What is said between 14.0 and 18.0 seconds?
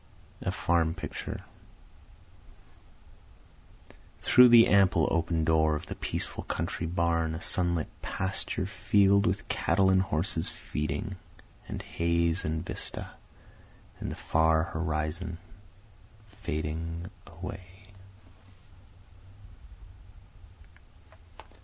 the far horizon fading away.